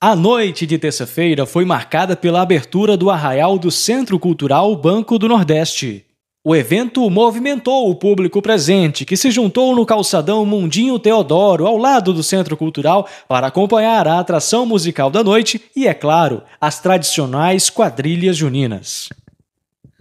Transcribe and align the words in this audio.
A 0.00 0.14
noite 0.14 0.64
de 0.64 0.78
terça-feira 0.78 1.44
foi 1.44 1.64
marcada 1.64 2.14
pela 2.14 2.40
abertura 2.40 2.96
do 2.96 3.10
arraial 3.10 3.58
do 3.58 3.68
Centro 3.68 4.16
Cultural 4.16 4.76
Banco 4.76 5.18
do 5.18 5.26
Nordeste. 5.26 6.06
O 6.44 6.54
evento 6.54 7.10
movimentou 7.10 7.90
o 7.90 7.96
público 7.96 8.40
presente, 8.40 9.04
que 9.04 9.16
se 9.16 9.28
juntou 9.32 9.74
no 9.74 9.84
calçadão 9.84 10.46
Mundinho 10.46 11.00
Teodoro, 11.00 11.66
ao 11.66 11.76
lado 11.76 12.12
do 12.12 12.22
Centro 12.22 12.56
Cultural, 12.56 13.08
para 13.26 13.48
acompanhar 13.48 14.06
a 14.06 14.20
atração 14.20 14.64
musical 14.64 15.10
da 15.10 15.24
noite 15.24 15.60
e, 15.74 15.88
é 15.88 15.94
claro, 15.94 16.44
as 16.60 16.78
tradicionais 16.78 17.68
quadrilhas 17.68 18.36
juninas. 18.36 19.08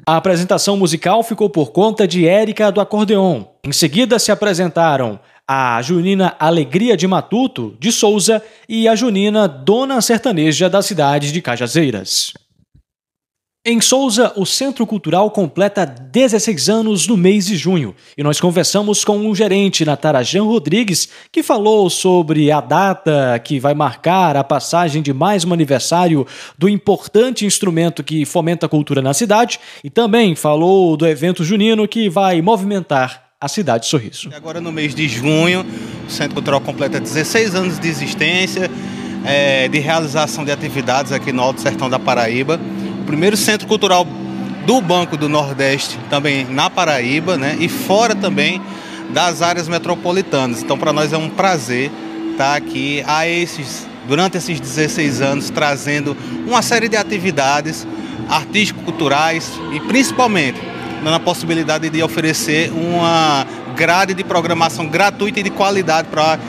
A 0.05 0.17
apresentação 0.17 0.77
musical 0.77 1.23
ficou 1.23 1.49
por 1.49 1.71
conta 1.71 2.07
de 2.07 2.27
Érica 2.27 2.71
do 2.71 2.79
Acordeon. 2.79 3.45
Em 3.65 3.71
seguida 3.71 4.19
se 4.19 4.31
apresentaram 4.31 5.19
a 5.47 5.81
junina 5.81 6.35
Alegria 6.37 6.97
de 6.97 7.07
Matuto, 7.07 7.75
de 7.79 7.91
Souza, 7.91 8.43
e 8.67 8.87
a 8.87 8.95
junina 8.95 9.47
Dona 9.47 10.01
Sertaneja 10.01 10.69
da 10.69 10.81
cidade 10.81 11.31
de 11.31 11.41
Cajazeiras. 11.41 12.33
Em 13.69 13.81
Souza, 13.81 14.31
o 14.37 14.45
Centro 14.45 14.87
Cultural 14.87 15.29
completa 15.29 15.85
16 15.85 16.69
anos 16.69 17.05
no 17.05 17.17
mês 17.17 17.47
de 17.47 17.57
junho 17.57 17.93
e 18.17 18.23
nós 18.23 18.39
conversamos 18.39 19.03
com 19.03 19.29
o 19.29 19.35
gerente 19.35 19.83
Natarajan 19.83 20.43
Rodrigues, 20.43 21.09
que 21.33 21.43
falou 21.43 21.89
sobre 21.89 22.49
a 22.49 22.61
data 22.61 23.37
que 23.43 23.59
vai 23.59 23.73
marcar 23.73 24.37
a 24.37 24.43
passagem 24.43 25.01
de 25.01 25.11
mais 25.11 25.43
um 25.43 25.51
aniversário 25.51 26.25
do 26.57 26.69
importante 26.69 27.45
instrumento 27.45 28.05
que 28.05 28.25
fomenta 28.25 28.67
a 28.67 28.69
cultura 28.69 29.01
na 29.01 29.13
cidade 29.13 29.59
e 29.83 29.89
também 29.89 30.33
falou 30.33 30.95
do 30.95 31.05
evento 31.05 31.43
junino 31.43 31.85
que 31.89 32.09
vai 32.09 32.41
movimentar 32.41 33.26
a 33.39 33.47
cidade 33.47 33.83
de 33.83 33.89
Sorriso. 33.89 34.29
Agora 34.35 34.59
no 34.59 34.71
mês 34.71 34.95
de 34.95 35.07
junho, 35.07 35.63
o 36.07 36.09
Centro 36.09 36.33
Cultural 36.33 36.59
completa 36.59 36.99
16 36.99 37.53
anos 37.53 37.77
de 37.77 37.87
existência, 37.87 38.69
é, 39.23 39.67
de 39.67 39.77
realização 39.77 40.43
de 40.43 40.51
atividades 40.51 41.11
aqui 41.11 41.31
no 41.31 41.43
Alto 41.43 41.61
Sertão 41.61 41.87
da 41.87 41.99
Paraíba. 41.99 42.59
O 43.01 43.05
primeiro 43.05 43.37
centro 43.37 43.67
cultural 43.67 44.07
do 44.65 44.81
Banco 44.81 45.15
do 45.15 45.29
Nordeste, 45.29 45.99
também 46.09 46.45
na 46.45 46.67
Paraíba, 46.67 47.37
né? 47.37 47.55
E 47.59 47.69
fora 47.69 48.15
também 48.15 48.59
das 49.11 49.43
áreas 49.43 49.67
metropolitanas. 49.67 50.63
Então, 50.63 50.77
para 50.77 50.91
nós 50.91 51.13
é 51.13 51.17
um 51.17 51.29
prazer 51.29 51.91
estar 52.31 52.55
aqui 52.55 53.03
a 53.05 53.27
esses, 53.27 53.87
durante 54.07 54.37
esses 54.37 54.59
16 54.59 55.21
anos, 55.21 55.51
trazendo 55.51 56.17
uma 56.47 56.63
série 56.63 56.89
de 56.89 56.97
atividades 56.97 57.87
artístico-culturais 58.27 59.51
e 59.73 59.79
principalmente 59.81 60.59
dando 61.03 61.15
a 61.15 61.19
possibilidade 61.19 61.89
de 61.89 62.03
oferecer 62.03 62.71
uma 62.71 63.45
grade 63.75 64.13
de 64.13 64.23
programação 64.23 64.87
gratuita 64.87 65.39
e 65.39 65.43
de 65.43 65.49
qualidade 65.49 66.07
para 66.09 66.39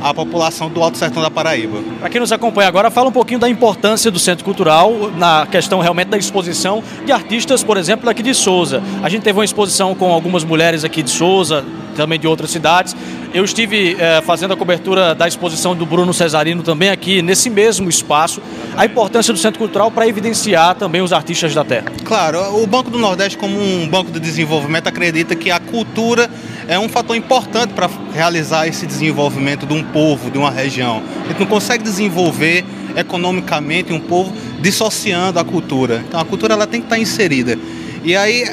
a 0.00 0.14
população 0.14 0.68
do 0.68 0.82
Alto 0.82 0.98
Sertão 0.98 1.22
da 1.22 1.30
Paraíba. 1.30 1.78
Para 2.00 2.08
quem 2.08 2.20
nos 2.20 2.32
acompanha 2.32 2.68
agora, 2.68 2.90
fala 2.90 3.08
um 3.08 3.12
pouquinho 3.12 3.40
da 3.40 3.48
importância 3.48 4.10
do 4.10 4.18
Centro 4.18 4.44
Cultural 4.44 5.10
na 5.16 5.46
questão 5.46 5.80
realmente 5.80 6.08
da 6.08 6.18
exposição 6.18 6.82
de 7.04 7.12
artistas, 7.12 7.62
por 7.62 7.76
exemplo, 7.76 8.06
daqui 8.06 8.22
de 8.22 8.34
Souza. 8.34 8.82
A 9.02 9.08
gente 9.08 9.22
teve 9.22 9.38
uma 9.38 9.44
exposição 9.44 9.94
com 9.94 10.12
algumas 10.12 10.44
mulheres 10.44 10.84
aqui 10.84 11.02
de 11.02 11.10
Souza, 11.10 11.64
também 11.96 12.18
de 12.18 12.28
outras 12.28 12.50
cidades. 12.50 12.96
Eu 13.34 13.44
estive 13.44 13.96
é, 13.98 14.22
fazendo 14.22 14.54
a 14.54 14.56
cobertura 14.56 15.14
da 15.14 15.26
exposição 15.26 15.74
do 15.74 15.84
Bruno 15.84 16.14
Cesarino 16.14 16.62
também 16.62 16.88
aqui, 16.88 17.20
nesse 17.20 17.50
mesmo 17.50 17.88
espaço. 17.90 18.40
A 18.76 18.86
importância 18.86 19.32
do 19.34 19.38
Centro 19.38 19.58
Cultural 19.58 19.90
para 19.90 20.06
evidenciar 20.06 20.76
também 20.76 21.02
os 21.02 21.12
artistas 21.12 21.54
da 21.54 21.64
terra. 21.64 21.86
Claro, 22.04 22.62
o 22.62 22.66
Banco 22.66 22.90
do 22.90 22.98
Nordeste, 22.98 23.36
como 23.36 23.60
um 23.60 23.86
banco 23.88 24.12
de 24.12 24.20
desenvolvimento, 24.20 24.86
acredita 24.86 25.34
que 25.34 25.50
a 25.50 25.58
cultura 25.58 26.30
é 26.68 26.78
um 26.78 26.88
fator 26.88 27.16
importante 27.16 27.72
para 27.72 27.88
realizar 28.12 28.68
esse 28.68 28.86
desenvolvimento 28.86 29.66
de 29.66 29.72
um 29.72 29.82
povo, 29.82 30.30
de 30.30 30.36
uma 30.36 30.50
região. 30.50 31.02
A 31.24 31.28
gente 31.28 31.40
não 31.40 31.46
consegue 31.46 31.82
desenvolver 31.82 32.62
economicamente 32.94 33.90
um 33.90 33.98
povo 33.98 34.32
dissociando 34.60 35.38
a 35.38 35.44
cultura. 35.44 36.04
Então 36.06 36.20
a 36.20 36.26
cultura 36.26 36.52
ela 36.52 36.66
tem 36.66 36.80
que 36.80 36.86
estar 36.86 36.98
inserida. 36.98 37.58
E 38.04 38.14
aí, 38.14 38.44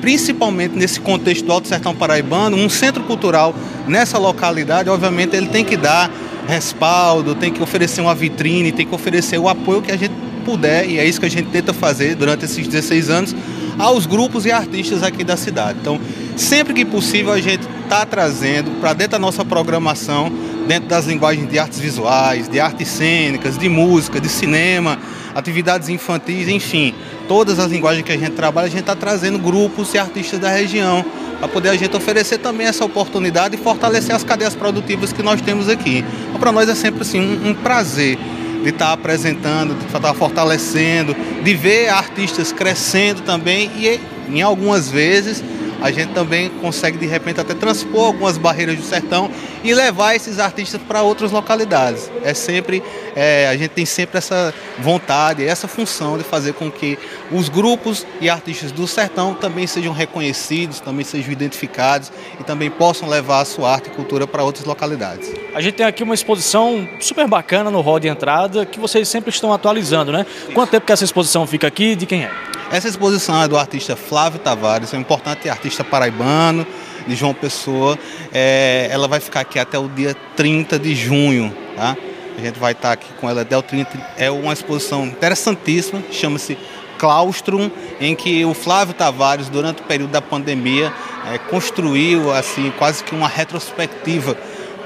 principalmente 0.00 0.76
nesse 0.76 1.00
contexto 1.00 1.44
do 1.44 1.52
Alto 1.52 1.66
Sertão 1.66 1.94
Paraibano, 1.94 2.56
um 2.56 2.68
centro 2.68 3.02
cultural 3.02 3.54
nessa 3.86 4.16
localidade, 4.16 4.88
obviamente, 4.88 5.36
ele 5.36 5.48
tem 5.48 5.64
que 5.64 5.76
dar 5.76 6.10
respaldo, 6.46 7.34
tem 7.34 7.52
que 7.52 7.60
oferecer 7.62 8.00
uma 8.00 8.14
vitrine, 8.14 8.70
tem 8.70 8.86
que 8.86 8.94
oferecer 8.94 9.38
o 9.38 9.48
apoio 9.48 9.82
que 9.82 9.90
a 9.90 9.96
gente 9.96 10.14
puder, 10.44 10.88
e 10.88 10.98
é 10.98 11.04
isso 11.04 11.18
que 11.18 11.26
a 11.26 11.30
gente 11.30 11.48
tenta 11.50 11.74
fazer 11.74 12.14
durante 12.14 12.44
esses 12.44 12.66
16 12.66 13.10
anos, 13.10 13.36
aos 13.78 14.06
grupos 14.06 14.46
e 14.46 14.52
artistas 14.52 15.02
aqui 15.02 15.24
da 15.24 15.36
cidade. 15.36 15.78
Então, 15.80 16.00
sempre 16.36 16.74
que 16.74 16.84
possível, 16.84 17.32
a 17.32 17.40
gente 17.40 17.66
está 17.84 18.04
trazendo 18.04 18.70
para 18.80 18.92
dentro 18.92 19.12
da 19.12 19.18
nossa 19.18 19.44
programação, 19.44 20.30
dentro 20.66 20.88
das 20.88 21.06
linguagens 21.06 21.48
de 21.48 21.58
artes 21.58 21.78
visuais, 21.78 22.48
de 22.48 22.60
artes 22.60 22.88
cênicas, 22.88 23.56
de 23.56 23.68
música, 23.68 24.20
de 24.20 24.28
cinema, 24.28 24.98
atividades 25.34 25.88
infantis, 25.88 26.48
enfim, 26.48 26.94
todas 27.28 27.58
as 27.58 27.70
linguagens 27.70 28.04
que 28.04 28.12
a 28.12 28.16
gente 28.16 28.32
trabalha, 28.32 28.66
a 28.66 28.70
gente 28.70 28.80
está 28.80 28.96
trazendo 28.96 29.38
grupos 29.38 29.94
e 29.94 29.98
artistas 29.98 30.38
da 30.38 30.50
região 30.50 31.04
para 31.38 31.48
poder 31.48 31.68
a 31.68 31.76
gente 31.76 31.94
oferecer 31.94 32.38
também 32.38 32.66
essa 32.66 32.84
oportunidade 32.84 33.54
e 33.54 33.58
fortalecer 33.58 34.14
as 34.14 34.24
cadeias 34.24 34.54
produtivas 34.54 35.12
que 35.12 35.22
nós 35.22 35.40
temos 35.40 35.68
aqui. 35.68 36.04
Então, 36.28 36.40
para 36.40 36.52
nós 36.52 36.68
é 36.68 36.74
sempre 36.74 37.02
assim 37.02 37.20
um, 37.20 37.50
um 37.50 37.54
prazer 37.54 38.18
de 38.62 38.70
estar 38.70 38.86
tá 38.86 38.92
apresentando, 38.92 39.78
de 39.78 39.84
estar 39.84 40.00
tá 40.00 40.14
fortalecendo, 40.14 41.14
de 41.44 41.54
ver 41.54 41.88
artistas 41.88 42.52
crescendo 42.52 43.22
também 43.22 43.70
e 43.76 44.00
em 44.28 44.42
algumas 44.42 44.90
vezes 44.90 45.42
a 45.80 45.90
gente 45.90 46.12
também 46.12 46.48
consegue 46.48 46.98
de 46.98 47.06
repente 47.06 47.40
até 47.40 47.54
transpor 47.54 48.06
algumas 48.06 48.38
barreiras 48.38 48.76
do 48.76 48.82
sertão 48.82 49.30
e 49.62 49.74
levar 49.74 50.14
esses 50.14 50.38
artistas 50.38 50.80
para 50.82 51.02
outras 51.02 51.30
localidades. 51.30 52.10
É 52.22 52.34
sempre, 52.34 52.82
é, 53.14 53.48
a 53.48 53.56
gente 53.56 53.70
tem 53.70 53.84
sempre 53.84 54.18
essa 54.18 54.52
vontade, 54.78 55.44
essa 55.44 55.68
função 55.68 56.18
de 56.18 56.24
fazer 56.24 56.54
com 56.54 56.70
que 56.70 56.98
os 57.30 57.48
grupos 57.48 58.06
e 58.20 58.28
artistas 58.28 58.72
do 58.72 58.86
sertão 58.86 59.34
também 59.34 59.66
sejam 59.66 59.92
reconhecidos, 59.92 60.80
também 60.80 61.04
sejam 61.04 61.32
identificados 61.32 62.10
e 62.40 62.44
também 62.44 62.70
possam 62.70 63.08
levar 63.08 63.40
a 63.40 63.44
sua 63.44 63.72
arte 63.72 63.88
e 63.88 63.90
cultura 63.90 64.26
para 64.26 64.42
outras 64.42 64.64
localidades. 64.64 65.45
A 65.56 65.60
gente 65.62 65.72
tem 65.72 65.86
aqui 65.86 66.02
uma 66.02 66.14
exposição 66.14 66.86
super 67.00 67.26
bacana 67.26 67.70
no 67.70 67.80
hall 67.80 67.98
de 67.98 68.08
entrada 68.08 68.66
que 68.66 68.78
vocês 68.78 69.08
sempre 69.08 69.30
estão 69.30 69.54
atualizando, 69.54 70.12
né? 70.12 70.26
Quanto 70.52 70.68
tempo 70.68 70.84
que 70.84 70.92
essa 70.92 71.02
exposição 71.02 71.46
fica 71.46 71.66
aqui 71.66 71.96
de 71.96 72.04
quem 72.04 72.24
é? 72.24 72.30
Essa 72.70 72.88
exposição 72.88 73.42
é 73.42 73.48
do 73.48 73.56
artista 73.56 73.96
Flávio 73.96 74.38
Tavares, 74.38 74.92
é 74.92 74.98
um 74.98 75.00
importante 75.00 75.48
artista 75.48 75.82
paraibano 75.82 76.66
de 77.08 77.16
João 77.16 77.32
Pessoa. 77.32 77.98
É, 78.34 78.88
ela 78.90 79.08
vai 79.08 79.18
ficar 79.18 79.40
aqui 79.40 79.58
até 79.58 79.78
o 79.78 79.88
dia 79.88 80.14
30 80.36 80.78
de 80.78 80.94
junho, 80.94 81.56
tá? 81.74 81.96
A 82.36 82.40
gente 82.42 82.58
vai 82.58 82.72
estar 82.72 82.92
aqui 82.92 83.10
com 83.18 83.30
ela 83.30 83.40
até 83.40 83.56
o 83.56 83.62
30. 83.62 83.98
É 84.18 84.30
uma 84.30 84.52
exposição 84.52 85.06
interessantíssima, 85.06 86.02
chama-se 86.12 86.58
Claustrum, 86.98 87.70
em 87.98 88.14
que 88.14 88.44
o 88.44 88.52
Flávio 88.52 88.92
Tavares, 88.92 89.48
durante 89.48 89.80
o 89.80 89.84
período 89.86 90.10
da 90.10 90.20
pandemia, 90.20 90.92
é, 91.32 91.38
construiu 91.38 92.30
assim 92.30 92.70
quase 92.76 93.02
que 93.02 93.14
uma 93.14 93.26
retrospectiva 93.26 94.36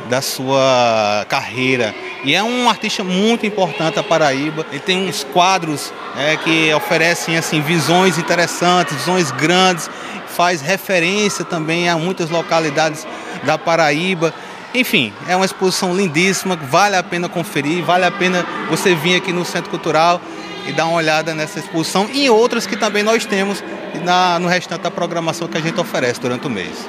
da 0.09 0.21
sua 0.21 1.25
carreira. 1.28 1.94
E 2.25 2.34
é 2.34 2.43
um 2.43 2.69
artista 2.69 3.03
muito 3.03 3.47
importante 3.47 3.99
a 3.99 4.03
Paraíba. 4.03 4.66
Ele 4.71 4.81
tem 4.81 5.09
uns 5.09 5.25
quadros 5.25 5.93
é, 6.16 6.37
que 6.37 6.72
oferecem 6.75 7.37
assim 7.37 7.61
visões 7.61 8.19
interessantes, 8.19 8.94
visões 8.97 9.31
grandes, 9.31 9.88
faz 10.28 10.61
referência 10.61 11.44
também 11.44 11.88
a 11.88 11.97
muitas 11.97 12.31
localidades 12.31 13.06
da 13.44 13.56
Paraíba. 13.56 14.34
Enfim, 14.75 15.12
é 15.27 15.34
uma 15.34 15.44
exposição 15.44 15.94
lindíssima, 15.94 16.56
vale 16.56 16.97
a 16.97 17.03
pena 17.03 17.28
conferir, 17.28 17.84
vale 17.84 18.05
a 18.05 18.11
pena 18.11 18.47
você 18.69 18.94
vir 18.94 19.17
aqui 19.17 19.32
no 19.32 19.44
Centro 19.44 19.71
Cultural 19.71 20.21
e 20.67 20.72
dar 20.72 20.87
uma 20.87 20.97
olhada 20.97 21.34
nessa 21.34 21.59
exposição 21.59 22.09
e 22.12 22.31
outras 22.31 22.67
que 22.67 22.77
também 22.77 23.03
nós 23.03 23.25
temos 23.25 23.65
na, 24.05 24.38
no 24.38 24.47
restante 24.47 24.82
da 24.82 24.91
programação 24.91 25.49
que 25.49 25.56
a 25.56 25.61
gente 25.61 25.81
oferece 25.81 26.21
durante 26.21 26.47
o 26.47 26.50
mês. 26.50 26.87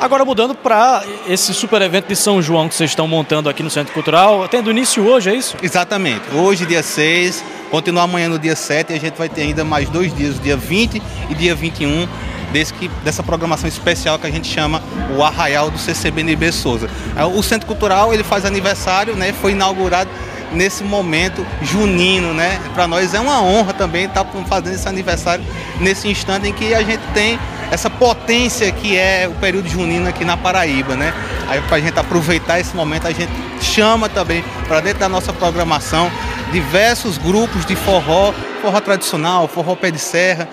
Agora 0.00 0.24
mudando 0.24 0.54
para 0.54 1.04
esse 1.28 1.52
super 1.52 1.82
evento 1.82 2.08
de 2.08 2.16
São 2.16 2.40
João 2.40 2.70
que 2.70 2.74
vocês 2.74 2.90
estão 2.90 3.06
montando 3.06 3.50
aqui 3.50 3.62
no 3.62 3.68
Centro 3.68 3.92
Cultural, 3.92 4.48
tendo 4.48 4.70
início 4.70 5.06
hoje, 5.06 5.28
é 5.28 5.34
isso? 5.34 5.58
Exatamente. 5.62 6.22
Hoje, 6.34 6.64
dia 6.64 6.82
6, 6.82 7.44
continua 7.70 8.04
amanhã 8.04 8.26
no 8.30 8.38
dia 8.38 8.56
7 8.56 8.94
e 8.94 8.96
a 8.96 8.98
gente 8.98 9.18
vai 9.18 9.28
ter 9.28 9.42
ainda 9.42 9.62
mais 9.62 9.90
dois 9.90 10.16
dias, 10.16 10.40
dia 10.40 10.56
20 10.56 11.02
e 11.28 11.34
dia 11.34 11.54
21, 11.54 12.08
desse 12.50 12.72
que, 12.72 12.88
dessa 13.04 13.22
programação 13.22 13.68
especial 13.68 14.18
que 14.18 14.26
a 14.26 14.30
gente 14.30 14.48
chama 14.48 14.82
o 15.14 15.22
Arraial 15.22 15.70
do 15.70 15.76
CCBNB 15.76 16.50
Souza. 16.50 16.88
É, 17.14 17.22
o 17.26 17.42
Centro 17.42 17.66
Cultural 17.66 18.14
ele 18.14 18.24
faz 18.24 18.46
aniversário, 18.46 19.14
né? 19.14 19.34
Foi 19.34 19.52
inaugurado 19.52 20.08
nesse 20.52 20.82
momento 20.82 21.46
junino, 21.62 22.32
né? 22.34 22.60
Para 22.74 22.86
nós 22.86 23.14
é 23.14 23.20
uma 23.20 23.42
honra 23.42 23.72
também 23.72 24.06
estar 24.06 24.24
fazendo 24.48 24.74
esse 24.74 24.88
aniversário 24.88 25.44
nesse 25.78 26.08
instante 26.08 26.48
em 26.48 26.52
que 26.52 26.74
a 26.74 26.82
gente 26.82 27.02
tem 27.14 27.38
essa 27.70 27.88
potência 27.88 28.70
que 28.72 28.96
é 28.96 29.28
o 29.28 29.34
período 29.38 29.68
junino 29.68 30.08
aqui 30.08 30.24
na 30.24 30.36
Paraíba, 30.36 30.96
né? 30.96 31.14
Aí 31.48 31.60
para 31.62 31.76
a 31.76 31.80
gente 31.80 31.98
aproveitar 31.98 32.58
esse 32.58 32.74
momento, 32.74 33.06
a 33.06 33.12
gente 33.12 33.30
chama 33.60 34.08
também 34.08 34.44
para 34.66 34.80
dentro 34.80 35.00
da 35.00 35.08
nossa 35.08 35.32
programação 35.32 36.10
diversos 36.52 37.16
grupos 37.16 37.64
de 37.64 37.76
forró, 37.76 38.32
forró 38.60 38.80
tradicional, 38.80 39.46
forró 39.46 39.76
pé 39.76 39.90
de 39.90 39.98
serra, 39.98 40.48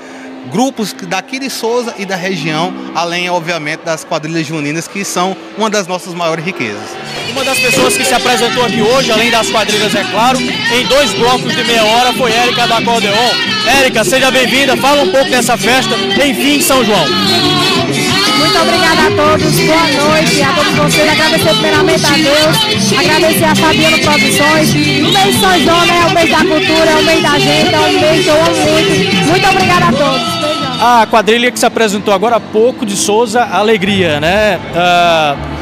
grupos 0.52 0.94
daqui 0.94 1.40
de 1.40 1.50
Souza 1.50 1.94
e 1.98 2.06
da 2.06 2.16
região, 2.16 2.74
além, 2.96 3.30
obviamente, 3.30 3.84
das 3.84 4.04
quadrilhas 4.04 4.46
juninas, 4.46 4.88
que 4.88 5.04
são 5.04 5.36
uma 5.58 5.70
das 5.70 5.88
nossas 5.88 6.14
maiores 6.14 6.46
riquezas. 6.46 7.07
Uma 7.32 7.44
das 7.44 7.60
pessoas 7.60 7.98
que 7.98 8.06
se 8.06 8.14
apresentou 8.14 8.64
aqui 8.64 8.82
hoje, 8.82 9.12
além 9.12 9.30
das 9.30 9.50
quadrilhas, 9.50 9.94
é 9.96 10.04
claro, 10.04 10.40
em 10.40 10.86
dois 10.88 11.14
blocos 11.14 11.56
de 11.56 11.64
meia 11.64 11.84
hora, 11.84 12.14
foi 12.14 12.32
Érica 12.32 12.68
da 12.68 12.78
Acordeon. 12.78 13.12
Érica, 13.80 14.04
seja 14.04 14.32
bem-vinda, 14.32 14.78
fala 14.78 15.04
um 15.04 15.12
pouco 15.12 15.30
dessa 15.30 15.58
festa, 15.58 15.96
enfim, 16.26 16.62
São 16.62 16.84
João. 16.84 17.06
Muito 18.38 18.58
obrigada 18.60 19.08
a 19.08 19.12
todos, 19.12 19.60
boa 19.60 19.88
noite 19.88 20.42
a 20.42 20.54
todos 20.54 20.74
vocês, 20.74 21.10
agradecer 21.10 21.50
primeiramente 21.50 22.06
a 22.06 22.12
Deus, 22.12 22.98
agradecer 22.98 23.46
a 23.46 23.56
Fabiano 23.56 24.00
Produções. 24.00 24.70
O 24.72 25.12
mês 25.12 25.36
de 25.36 25.42
São 25.42 25.60
João 25.60 25.86
né, 25.86 26.02
é 26.02 26.06
o 26.06 26.14
mês 26.14 26.30
da 26.30 26.38
cultura, 26.38 26.92
é 26.92 26.96
o 26.96 27.04
mês 27.04 27.24
da 27.24 27.40
gente, 27.40 27.74
é 27.74 27.80
o 27.80 28.00
mês 28.00 28.24
que 28.24 28.30
eu 28.30 28.36
amo 28.36 28.56
muito. 28.56 29.28
Muito 29.28 29.50
obrigada 29.50 29.86
a 29.86 29.92
todos. 29.92 30.38
A 30.80 31.08
quadrilha 31.10 31.52
que 31.52 31.60
se 31.60 31.66
apresentou 31.66 32.14
agora 32.14 32.36
há 32.36 32.40
pouco 32.40 32.86
de 32.86 32.96
Souza 32.96 33.44
Alegria, 33.44 34.20
né? 34.20 34.60
Uh, 34.72 35.57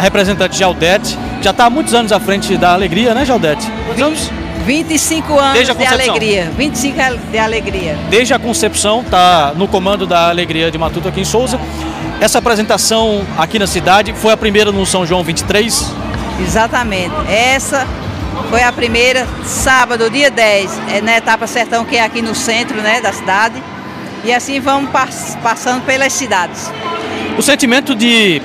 representante 0.00 0.58
Jaldete, 0.58 1.18
já 1.42 1.50
está 1.50 1.66
há 1.66 1.70
muitos 1.70 1.94
anos 1.94 2.12
à 2.12 2.20
frente 2.20 2.56
da 2.56 2.72
Alegria, 2.72 3.14
né, 3.14 3.24
Jaldete? 3.24 3.66
Quantos 3.86 4.02
anos? 4.02 4.30
25 4.64 5.38
anos 5.38 5.76
de 5.76 5.86
alegria. 5.86 6.50
25 6.56 7.18
de 7.30 7.38
alegria. 7.38 7.98
Desde 8.10 8.34
a 8.34 8.38
concepção, 8.38 9.00
está 9.00 9.52
no 9.56 9.66
comando 9.66 10.06
da 10.06 10.28
Alegria 10.28 10.70
de 10.70 10.78
Matuto 10.78 11.08
aqui 11.08 11.20
em 11.20 11.24
Souza. 11.24 11.58
Essa 12.20 12.38
apresentação 12.38 13.22
aqui 13.38 13.58
na 13.58 13.66
cidade 13.66 14.12
foi 14.12 14.32
a 14.32 14.36
primeira 14.36 14.70
no 14.70 14.84
São 14.84 15.06
João 15.06 15.24
23? 15.24 15.92
Exatamente. 16.40 17.14
Essa 17.28 17.86
foi 18.50 18.62
a 18.62 18.70
primeira, 18.70 19.26
sábado, 19.44 20.10
dia 20.10 20.30
10, 20.30 20.80
é 20.92 21.00
na 21.00 21.16
etapa 21.16 21.46
Sertão, 21.46 21.84
que 21.84 21.96
é 21.96 22.04
aqui 22.04 22.20
no 22.20 22.34
centro 22.34 22.76
né, 22.82 23.00
da 23.00 23.12
cidade. 23.12 23.62
E 24.22 24.32
assim 24.32 24.60
vamos 24.60 24.90
passando 25.42 25.84
pelas 25.86 26.12
cidades. 26.12 26.70
O 27.38 27.42
sentimento 27.42 27.94
de, 27.94 28.42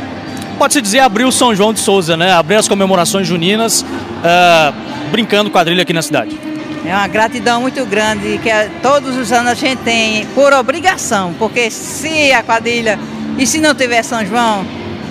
pode-se 0.55 0.81
dizer, 0.81 0.99
abrir 0.99 1.25
o 1.25 1.31
São 1.31 1.53
João 1.55 1.73
de 1.73 1.79
Souza, 1.79 2.17
né? 2.17 2.31
Abrir 2.33 2.55
as 2.55 2.67
comemorações 2.67 3.27
juninas, 3.27 3.81
uh, 3.81 4.73
brincando 5.11 5.49
quadrilha 5.49 5.83
aqui 5.83 5.93
na 5.93 6.01
cidade. 6.01 6.37
É 6.85 6.93
uma 6.93 7.07
gratidão 7.07 7.61
muito 7.61 7.83
grande 7.85 8.39
que 8.39 8.49
todos 8.81 9.17
os 9.17 9.31
anos 9.31 9.51
a 9.51 9.55
gente 9.55 9.79
tem 9.79 10.25
por 10.27 10.53
obrigação, 10.53 11.33
porque 11.37 11.71
se 11.71 12.31
a 12.31 12.43
quadrilha 12.43 12.99
e 13.37 13.47
se 13.47 13.59
não 13.59 13.73
tiver 13.73 14.03
São 14.03 14.23
João, 14.25 14.65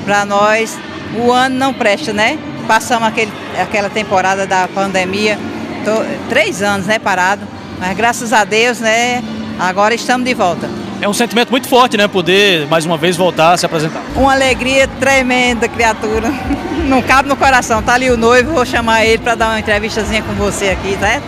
para 0.04 0.24
nós 0.24 0.78
o 1.16 1.32
ano 1.32 1.56
não 1.56 1.74
presta, 1.74 2.12
né? 2.12 2.38
Passamos 2.68 3.08
aquele, 3.08 3.32
aquela 3.60 3.90
temporada 3.90 4.46
da 4.46 4.68
pandemia, 4.68 5.38
tô, 5.84 6.04
três 6.28 6.62
anos, 6.62 6.86
né, 6.86 6.98
parado, 6.98 7.46
mas 7.78 7.94
graças 7.96 8.32
a 8.32 8.44
Deus, 8.44 8.80
né, 8.80 9.22
Agora 9.58 9.94
estamos 9.94 10.26
de 10.26 10.34
volta. 10.34 10.68
É 11.04 11.08
um 11.08 11.12
sentimento 11.12 11.50
muito 11.50 11.68
forte, 11.68 11.98
né? 11.98 12.08
Poder 12.08 12.66
mais 12.66 12.86
uma 12.86 12.96
vez 12.96 13.14
voltar 13.14 13.52
a 13.52 13.56
se 13.58 13.66
apresentar. 13.66 14.02
Uma 14.16 14.32
alegria 14.32 14.88
tremenda, 14.88 15.68
criatura. 15.68 16.32
Não 16.88 17.02
cabe 17.02 17.28
no 17.28 17.36
coração. 17.36 17.82
Tá 17.82 17.92
ali 17.92 18.08
o 18.08 18.16
noivo, 18.16 18.54
vou 18.54 18.64
chamar 18.64 19.04
ele 19.04 19.18
para 19.18 19.34
dar 19.34 19.50
uma 19.50 19.60
entrevistazinha 19.60 20.22
com 20.22 20.32
você 20.32 20.70
aqui, 20.70 20.96
tá? 20.98 21.20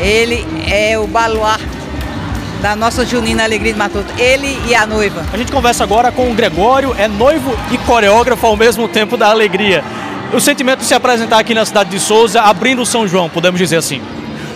Ele 0.00 0.46
é 0.66 0.98
o 0.98 1.06
baluarte 1.06 1.66
da 2.62 2.74
nossa 2.74 3.04
Junina 3.04 3.44
Alegria 3.44 3.74
de 3.74 3.78
Matuto. 3.78 4.10
Ele 4.16 4.58
e 4.66 4.74
a 4.74 4.86
noiva. 4.86 5.22
A 5.30 5.36
gente 5.36 5.52
conversa 5.52 5.84
agora 5.84 6.10
com 6.10 6.30
o 6.30 6.32
Gregório, 6.32 6.96
é 6.96 7.06
noivo 7.06 7.54
e 7.70 7.76
coreógrafo 7.76 8.46
ao 8.46 8.56
mesmo 8.56 8.88
tempo 8.88 9.18
da 9.18 9.28
Alegria. 9.28 9.84
O 10.32 10.40
sentimento 10.40 10.78
de 10.78 10.86
se 10.86 10.94
apresentar 10.94 11.40
aqui 11.40 11.52
na 11.52 11.66
cidade 11.66 11.90
de 11.90 12.00
Souza, 12.00 12.40
abrindo 12.40 12.86
São 12.86 13.06
João, 13.06 13.28
podemos 13.28 13.60
dizer 13.60 13.76
assim. 13.76 14.00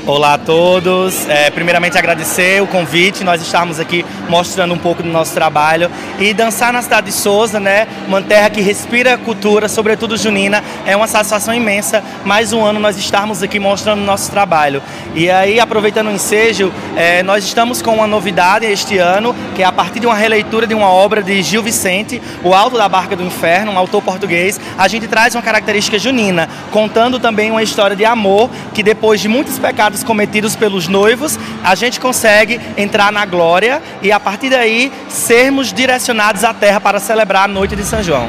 Olá 0.08 0.32
a 0.32 0.38
todos. 0.38 1.28
É, 1.28 1.50
primeiramente 1.50 1.98
agradecer 1.98 2.62
o 2.62 2.66
convite, 2.66 3.22
nós 3.22 3.42
estamos 3.42 3.78
aqui 3.78 4.06
mostrando 4.26 4.72
um 4.72 4.78
pouco 4.78 5.02
do 5.02 5.08
nosso 5.10 5.34
trabalho 5.34 5.90
e 6.18 6.32
dançar 6.32 6.72
na 6.72 6.80
cidade 6.80 7.08
de 7.08 7.12
Souza, 7.12 7.60
né? 7.60 7.86
Uma 8.06 8.22
terra 8.22 8.48
que 8.48 8.62
respira 8.62 9.18
cultura, 9.18 9.68
sobretudo 9.68 10.16
junina, 10.16 10.64
é 10.86 10.96
uma 10.96 11.06
satisfação 11.06 11.52
imensa. 11.52 12.02
Mais 12.24 12.54
um 12.54 12.64
ano 12.64 12.80
nós 12.80 12.96
estarmos 12.96 13.42
aqui 13.42 13.58
mostrando 13.58 14.00
nosso 14.00 14.30
trabalho. 14.30 14.82
E 15.14 15.30
aí, 15.30 15.60
aproveitando 15.60 16.06
o 16.06 16.12
ensejo, 16.12 16.72
é, 16.96 17.22
nós 17.22 17.44
estamos 17.44 17.82
com 17.82 17.96
uma 17.96 18.06
novidade 18.06 18.64
este 18.64 18.96
ano, 18.96 19.36
que 19.54 19.62
é 19.62 19.66
a 19.66 19.72
partir 19.72 20.00
de 20.00 20.06
uma 20.06 20.16
releitura 20.16 20.66
de 20.66 20.72
uma 20.74 20.88
obra 20.90 21.22
de 21.22 21.42
Gil 21.42 21.62
Vicente, 21.62 22.22
O 22.42 22.54
Alto 22.54 22.78
da 22.78 22.88
Barca 22.88 23.14
do 23.14 23.22
Inferno, 23.22 23.72
um 23.72 23.78
autor 23.78 24.00
português. 24.00 24.58
A 24.78 24.88
gente 24.88 25.06
traz 25.06 25.34
uma 25.34 25.42
característica 25.42 25.98
junina, 25.98 26.48
contando 26.70 27.18
também 27.20 27.50
uma 27.50 27.62
história 27.62 27.94
de 27.94 28.06
amor 28.06 28.48
que 28.72 28.82
depois 28.82 29.20
de 29.20 29.28
muitos 29.28 29.58
pecados 29.58 29.97
pecados 29.98 30.04
cometidos 30.04 30.56
pelos 30.56 30.88
noivos, 30.88 31.38
a 31.62 31.74
gente 31.74 32.00
consegue 32.00 32.60
entrar 32.76 33.12
na 33.12 33.24
glória 33.24 33.82
e 34.02 34.10
a 34.12 34.20
partir 34.20 34.50
daí 34.50 34.92
sermos 35.08 35.72
direcionados 35.72 36.44
à 36.44 36.54
terra 36.54 36.80
para 36.80 37.00
celebrar 37.00 37.44
a 37.44 37.48
noite 37.48 37.76
de 37.76 37.84
São 37.84 38.02
João. 38.02 38.28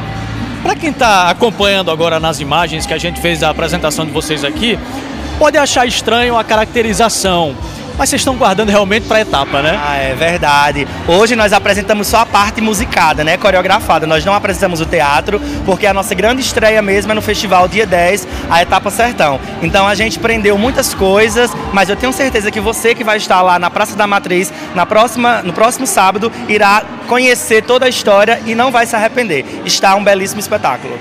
Para 0.61 0.75
quem 0.75 0.89
está 0.89 1.29
acompanhando 1.29 1.89
agora 1.89 2.19
nas 2.19 2.39
imagens 2.39 2.85
que 2.85 2.93
a 2.93 2.97
gente 2.97 3.21
fez 3.21 3.39
da 3.39 3.49
apresentação 3.49 4.05
de 4.05 4.11
vocês 4.11 4.43
aqui, 4.43 4.77
pode 5.37 5.57
achar 5.57 5.87
estranho 5.87 6.37
a 6.37 6.43
caracterização 6.43 7.55
mas 7.99 8.09
vocês 8.09 8.21
estão 8.21 8.37
guardando 8.37 8.69
realmente 8.69 9.05
para 9.05 9.17
a 9.17 9.21
etapa, 9.21 9.61
né? 9.61 9.77
Ah, 9.77 9.97
é 9.97 10.15
verdade. 10.15 10.87
Hoje 11.05 11.35
nós 11.35 11.51
apresentamos 11.51 12.07
só 12.07 12.19
a 12.19 12.25
parte 12.25 12.61
musicada, 12.61 13.25
né, 13.25 13.35
coreografada. 13.35 14.07
Nós 14.07 14.23
não 14.23 14.33
apresentamos 14.33 14.79
o 14.79 14.85
teatro, 14.85 15.39
porque 15.65 15.85
a 15.85 15.93
nossa 15.93 16.15
grande 16.15 16.41
estreia 16.41 16.81
mesmo 16.81 17.11
é 17.11 17.15
no 17.15 17.21
festival 17.21 17.67
dia 17.67 17.85
10, 17.85 18.25
a 18.49 18.61
etapa 18.61 18.89
Sertão. 18.89 19.37
Então 19.61 19.85
a 19.85 19.95
gente 19.95 20.17
prendeu 20.17 20.57
muitas 20.57 20.93
coisas, 20.93 21.51
mas 21.73 21.89
eu 21.89 21.97
tenho 21.97 22.13
certeza 22.13 22.49
que 22.49 22.61
você 22.61 22.95
que 22.95 23.03
vai 23.03 23.17
estar 23.17 23.41
lá 23.41 23.59
na 23.59 23.69
Praça 23.69 23.97
da 23.97 24.07
Matriz, 24.07 24.53
na 24.73 24.85
próxima, 24.85 25.41
no 25.41 25.51
próximo 25.51 25.85
sábado, 25.85 26.31
irá 26.47 26.83
conhecer 27.05 27.63
toda 27.63 27.85
a 27.85 27.89
história 27.89 28.39
e 28.45 28.55
não 28.55 28.71
vai 28.71 28.85
se 28.85 28.95
arrepender. 28.95 29.43
Está 29.65 29.95
um 29.95 30.03
belíssimo 30.03 30.39
espetáculo. 30.39 30.97